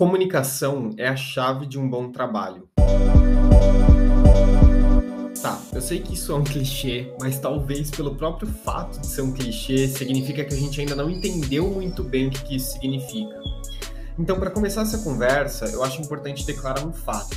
Comunicação 0.00 0.90
é 0.96 1.08
a 1.08 1.16
chave 1.16 1.66
de 1.66 1.76
um 1.76 1.90
bom 1.90 2.12
trabalho. 2.12 2.68
Tá, 5.42 5.60
eu 5.72 5.82
sei 5.82 5.98
que 5.98 6.14
isso 6.14 6.30
é 6.30 6.36
um 6.36 6.44
clichê, 6.44 7.12
mas 7.20 7.40
talvez 7.40 7.90
pelo 7.90 8.14
próprio 8.14 8.48
fato 8.48 9.00
de 9.00 9.08
ser 9.08 9.22
um 9.22 9.32
clichê, 9.32 9.88
significa 9.88 10.44
que 10.44 10.54
a 10.54 10.56
gente 10.56 10.80
ainda 10.80 10.94
não 10.94 11.10
entendeu 11.10 11.68
muito 11.68 12.04
bem 12.04 12.28
o 12.28 12.30
que 12.30 12.54
isso 12.54 12.74
significa. 12.74 13.42
Então, 14.16 14.38
para 14.38 14.52
começar 14.52 14.82
essa 14.82 14.98
conversa, 14.98 15.64
eu 15.64 15.82
acho 15.82 16.00
importante 16.00 16.46
declarar 16.46 16.86
um 16.86 16.92
fato. 16.92 17.36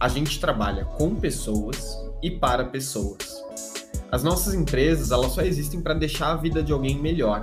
A 0.00 0.08
gente 0.08 0.40
trabalha 0.40 0.86
com 0.86 1.14
pessoas 1.14 1.94
e 2.22 2.30
para 2.30 2.64
pessoas. 2.64 3.44
As 4.10 4.22
nossas 4.22 4.54
empresas, 4.54 5.10
elas 5.10 5.32
só 5.32 5.42
existem 5.42 5.82
para 5.82 5.92
deixar 5.92 6.32
a 6.32 6.36
vida 6.36 6.62
de 6.62 6.72
alguém 6.72 6.98
melhor, 6.98 7.42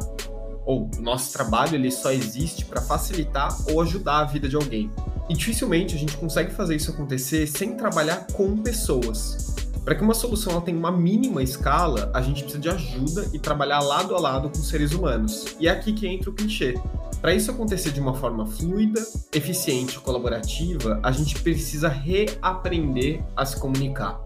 ou 0.68 0.92
o 0.98 1.02
nosso 1.02 1.32
trabalho 1.32 1.76
ele 1.76 1.90
só 1.90 2.12
existe 2.12 2.66
para 2.66 2.82
facilitar 2.82 3.58
ou 3.72 3.82
ajudar 3.82 4.20
a 4.20 4.24
vida 4.26 4.50
de 4.50 4.56
alguém. 4.58 4.92
E 5.30 5.34
dificilmente 5.34 5.96
a 5.96 5.98
gente 5.98 6.18
consegue 6.18 6.52
fazer 6.52 6.76
isso 6.76 6.92
acontecer 6.92 7.48
sem 7.48 7.76
trabalhar 7.76 8.28
com 8.34 8.58
pessoas. 8.58 9.56
Para 9.84 9.96
que 9.96 10.04
uma 10.04 10.14
solução 10.14 10.52
ela 10.52 10.62
tenha 10.62 10.78
uma 10.78 10.92
mínima 10.92 11.42
escala, 11.42 12.12
a 12.14 12.22
gente 12.22 12.44
precisa 12.44 12.62
de 12.62 12.70
ajuda 12.70 13.30
e 13.32 13.40
trabalhar 13.40 13.80
lado 13.80 14.14
a 14.14 14.20
lado 14.20 14.50
com 14.50 14.62
seres 14.62 14.92
humanos. 14.92 15.56
E 15.58 15.68
é 15.70 15.72
aqui 15.72 15.94
que 15.94 16.06
entra 16.06 16.30
o 16.30 16.34
clichê. 16.34 16.78
Para 17.22 17.34
isso 17.34 17.50
acontecer 17.50 17.92
de 17.92 18.02
uma 18.02 18.14
forma 18.14 18.46
fluida, 18.46 19.02
eficiente 19.34 19.96
e 19.96 20.00
colaborativa, 20.00 21.00
a 21.02 21.12
gente 21.14 21.40
precisa 21.42 21.88
reaprender 21.88 23.24
a 23.36 23.46
se 23.46 23.58
comunicar. 23.58 24.20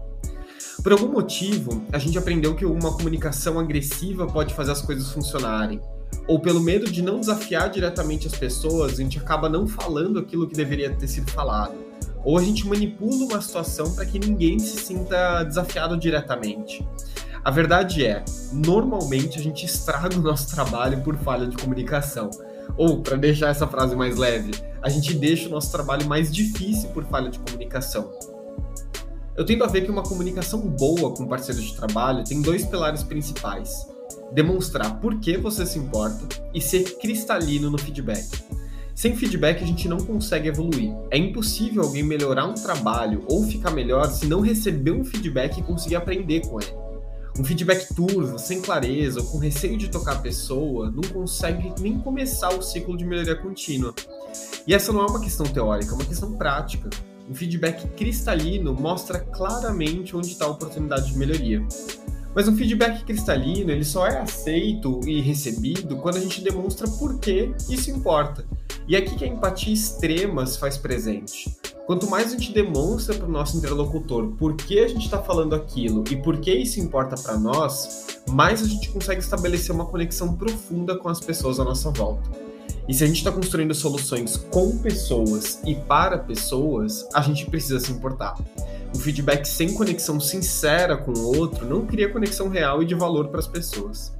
Por 0.82 0.90
algum 0.90 1.12
motivo, 1.12 1.84
a 1.92 1.98
gente 1.98 2.18
aprendeu 2.18 2.56
que 2.56 2.64
uma 2.64 2.92
comunicação 2.92 3.60
agressiva 3.60 4.26
pode 4.26 4.52
fazer 4.52 4.72
as 4.72 4.82
coisas 4.82 5.12
funcionarem, 5.12 5.80
ou 6.26 6.38
pelo 6.38 6.60
medo 6.60 6.90
de 6.90 7.02
não 7.02 7.18
desafiar 7.18 7.68
diretamente 7.70 8.26
as 8.26 8.34
pessoas, 8.34 8.92
a 8.92 8.96
gente 8.96 9.18
acaba 9.18 9.48
não 9.48 9.66
falando 9.66 10.18
aquilo 10.18 10.46
que 10.46 10.54
deveria 10.54 10.94
ter 10.94 11.08
sido 11.08 11.30
falado. 11.30 11.74
Ou 12.24 12.38
a 12.38 12.42
gente 12.42 12.66
manipula 12.66 13.24
uma 13.24 13.40
situação 13.40 13.92
para 13.94 14.06
que 14.06 14.18
ninguém 14.18 14.58
se 14.58 14.76
sinta 14.78 15.42
desafiado 15.42 15.96
diretamente. 15.96 16.86
A 17.44 17.50
verdade 17.50 18.06
é, 18.06 18.24
normalmente 18.52 19.38
a 19.38 19.42
gente 19.42 19.66
estraga 19.66 20.14
o 20.16 20.22
nosso 20.22 20.54
trabalho 20.54 21.02
por 21.02 21.16
falha 21.16 21.46
de 21.46 21.56
comunicação. 21.56 22.30
Ou, 22.76 23.02
para 23.02 23.16
deixar 23.16 23.48
essa 23.48 23.66
frase 23.66 23.96
mais 23.96 24.16
leve, 24.16 24.52
a 24.80 24.88
gente 24.88 25.14
deixa 25.14 25.48
o 25.48 25.50
nosso 25.50 25.70
trabalho 25.72 26.06
mais 26.06 26.32
difícil 26.32 26.88
por 26.90 27.04
falha 27.04 27.28
de 27.28 27.40
comunicação. 27.40 28.10
Eu 29.36 29.44
tendo 29.44 29.64
a 29.64 29.66
ver 29.66 29.82
que 29.82 29.90
uma 29.90 30.02
comunicação 30.02 30.60
boa 30.60 31.12
com 31.14 31.26
parceiros 31.26 31.64
de 31.64 31.74
trabalho 31.74 32.22
tem 32.22 32.40
dois 32.40 32.64
pilares 32.64 33.02
principais 33.02 33.91
demonstrar 34.32 35.00
por 35.00 35.18
que 35.20 35.36
você 35.36 35.66
se 35.66 35.78
importa 35.78 36.42
e 36.54 36.60
ser 36.60 36.98
cristalino 36.98 37.70
no 37.70 37.78
feedback. 37.78 38.26
Sem 38.94 39.16
feedback 39.16 39.62
a 39.62 39.66
gente 39.66 39.88
não 39.88 39.98
consegue 39.98 40.48
evoluir. 40.48 40.94
É 41.10 41.16
impossível 41.16 41.82
alguém 41.82 42.02
melhorar 42.02 42.46
um 42.46 42.54
trabalho 42.54 43.24
ou 43.26 43.44
ficar 43.44 43.70
melhor 43.70 44.10
se 44.10 44.26
não 44.26 44.40
receber 44.40 44.92
um 44.92 45.04
feedback 45.04 45.58
e 45.58 45.62
conseguir 45.62 45.96
aprender 45.96 46.40
com 46.40 46.60
ele. 46.60 46.72
Um 47.38 47.44
feedback 47.44 47.94
turvo, 47.94 48.38
sem 48.38 48.60
clareza 48.60 49.20
ou 49.20 49.26
com 49.26 49.38
receio 49.38 49.78
de 49.78 49.88
tocar 49.88 50.16
a 50.16 50.18
pessoa, 50.18 50.90
não 50.90 51.02
consegue 51.02 51.72
nem 51.80 51.98
começar 51.98 52.50
o 52.50 52.60
ciclo 52.60 52.96
de 52.96 53.06
melhoria 53.06 53.34
contínua. 53.34 53.94
E 54.66 54.74
essa 54.74 54.92
não 54.92 55.00
é 55.00 55.06
uma 55.06 55.20
questão 55.20 55.46
teórica, 55.46 55.92
é 55.92 55.94
uma 55.94 56.04
questão 56.04 56.34
prática. 56.34 56.90
Um 57.28 57.34
feedback 57.34 57.88
cristalino 57.96 58.74
mostra 58.74 59.20
claramente 59.20 60.14
onde 60.14 60.28
está 60.28 60.44
a 60.44 60.48
oportunidade 60.48 61.10
de 61.10 61.18
melhoria. 61.18 61.66
Mas 62.34 62.48
um 62.48 62.56
feedback 62.56 63.04
cristalino, 63.04 63.70
ele 63.70 63.84
só 63.84 64.06
é 64.06 64.18
aceito 64.18 65.00
e 65.06 65.20
recebido 65.20 65.96
quando 65.96 66.16
a 66.16 66.20
gente 66.20 66.40
demonstra 66.40 66.88
por 66.88 67.18
que 67.18 67.52
isso 67.68 67.90
importa. 67.90 68.44
E 68.88 68.96
é 68.96 68.98
aqui 68.98 69.14
que 69.16 69.24
a 69.24 69.28
empatia 69.28 69.72
extrema 69.72 70.44
se 70.46 70.58
faz 70.58 70.76
presente. 70.76 71.54
Quanto 71.86 72.08
mais 72.08 72.28
a 72.28 72.30
gente 72.30 72.52
demonstra 72.52 73.14
para 73.14 73.26
o 73.26 73.30
nosso 73.30 73.56
interlocutor 73.56 74.28
por 74.38 74.56
que 74.56 74.78
a 74.80 74.88
gente 74.88 75.04
está 75.04 75.22
falando 75.22 75.54
aquilo 75.54 76.04
e 76.10 76.16
por 76.16 76.38
que 76.38 76.52
isso 76.52 76.80
importa 76.80 77.16
para 77.16 77.36
nós, 77.36 78.06
mais 78.30 78.62
a 78.62 78.66
gente 78.66 78.88
consegue 78.88 79.20
estabelecer 79.20 79.74
uma 79.74 79.86
conexão 79.86 80.34
profunda 80.34 80.96
com 80.96 81.08
as 81.08 81.20
pessoas 81.20 81.60
à 81.60 81.64
nossa 81.64 81.90
volta. 81.90 82.30
E 82.88 82.94
se 82.94 83.04
a 83.04 83.06
gente 83.06 83.18
está 83.18 83.30
construindo 83.30 83.74
soluções 83.74 84.36
com 84.36 84.78
pessoas 84.78 85.60
e 85.64 85.74
para 85.74 86.18
pessoas, 86.18 87.06
a 87.14 87.20
gente 87.20 87.46
precisa 87.46 87.78
se 87.78 87.92
importar 87.92 88.36
o 88.94 88.98
feedback 88.98 89.46
sem 89.46 89.74
conexão 89.74 90.20
sincera 90.20 90.96
com 90.96 91.12
o 91.12 91.38
outro 91.38 91.66
não 91.66 91.86
cria 91.86 92.08
conexão 92.08 92.48
real 92.48 92.82
e 92.82 92.86
de 92.86 92.94
valor 92.94 93.28
para 93.28 93.40
as 93.40 93.46
pessoas. 93.46 94.12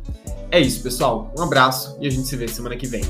É 0.50 0.60
isso, 0.60 0.83
pessoal. 0.83 1.33
Um 1.38 1.43
abraço 1.43 1.97
e 2.00 2.06
a 2.06 2.10
gente 2.10 2.27
se 2.28 2.37
vê 2.37 2.49
semana 2.49 2.77
que 2.77 2.87
vem. 2.87 3.03